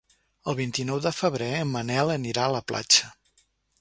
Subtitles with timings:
[0.53, 3.13] El vint-i-nou de febrer en Manel anirà a la platja.